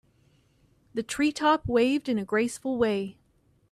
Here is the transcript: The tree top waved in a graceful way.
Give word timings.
The 0.95 1.03
tree 1.03 1.31
top 1.31 1.67
waved 1.67 2.09
in 2.09 2.17
a 2.17 2.25
graceful 2.25 2.75
way. 2.75 3.19